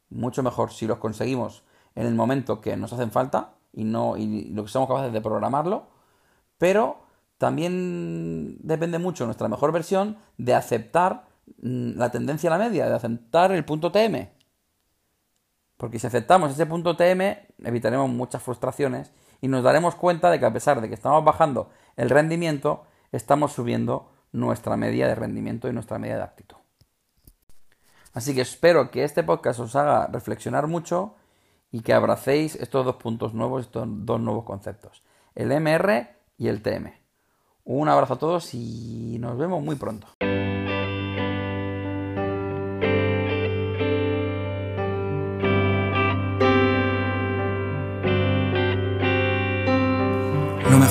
mucho 0.09 0.43
mejor 0.43 0.71
si 0.71 0.87
los 0.87 0.97
conseguimos 0.97 1.63
en 1.95 2.05
el 2.05 2.15
momento 2.15 2.61
que 2.61 2.75
nos 2.77 2.93
hacen 2.93 3.11
falta 3.11 3.53
y 3.73 3.83
no 3.83 4.17
y 4.17 4.49
lo 4.49 4.63
que 4.63 4.69
somos 4.69 4.89
capaces 4.89 5.13
de 5.13 5.21
programarlo, 5.21 5.87
pero 6.57 6.99
también 7.37 8.57
depende 8.59 8.99
mucho 8.99 9.25
nuestra 9.25 9.47
mejor 9.47 9.71
versión 9.71 10.17
de 10.37 10.55
aceptar 10.55 11.27
la 11.59 12.11
tendencia 12.11 12.49
a 12.49 12.57
la 12.57 12.65
media, 12.65 12.87
de 12.87 12.95
aceptar 12.95 13.51
el 13.51 13.65
punto 13.65 13.91
TM. 13.91 14.29
Porque 15.77 15.99
si 15.99 16.07
aceptamos 16.07 16.51
ese 16.51 16.65
punto 16.65 16.95
TM, 16.95 17.37
evitaremos 17.63 18.09
muchas 18.09 18.41
frustraciones 18.41 19.11
y 19.41 19.47
nos 19.47 19.63
daremos 19.63 19.95
cuenta 19.95 20.31
de 20.31 20.39
que 20.39 20.45
a 20.45 20.53
pesar 20.53 20.81
de 20.81 20.87
que 20.87 20.95
estamos 20.95 21.23
bajando 21.23 21.69
el 21.95 22.09
rendimiento, 22.09 22.85
estamos 23.11 23.53
subiendo 23.53 24.11
nuestra 24.31 24.75
media 24.75 25.07
de 25.07 25.15
rendimiento 25.15 25.67
y 25.67 25.73
nuestra 25.73 25.99
media 25.99 26.17
de 26.17 26.23
actitud. 26.23 26.57
Así 28.13 28.33
que 28.33 28.41
espero 28.41 28.89
que 28.89 29.03
este 29.03 29.23
podcast 29.23 29.59
os 29.59 29.75
haga 29.75 30.07
reflexionar 30.07 30.65
mucho 30.67 31.15
y 31.71 31.81
que 31.81 31.93
abracéis 31.93 32.55
estos 32.55 32.85
dos 32.85 32.95
puntos 32.95 33.33
nuevos, 33.33 33.65
estos 33.65 33.85
dos 33.87 34.19
nuevos 34.19 34.43
conceptos, 34.43 35.03
el 35.35 35.51
MR 35.51 36.15
y 36.37 36.47
el 36.47 36.63
TM. 36.63 36.93
Un 37.63 37.89
abrazo 37.89 38.15
a 38.15 38.19
todos 38.19 38.53
y 38.53 39.17
nos 39.19 39.37
vemos 39.37 39.61
muy 39.61 39.75
pronto. 39.75 40.07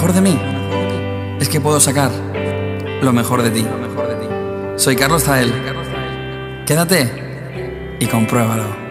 Mejor 0.06 0.22
de 0.22 0.30
mí 0.30 0.38
es 1.40 1.48
que 1.48 1.60
puedo 1.60 1.80
sacar 1.80 2.12
lo 3.02 3.12
mejor 3.12 3.42
de 3.42 3.50
ti. 3.50 3.66
Soy 4.76 4.94
Carlos 4.94 5.24
Zael. 5.24 5.52
Quédate 6.64 7.10
y 7.98 8.06
compruébalo. 8.06 8.85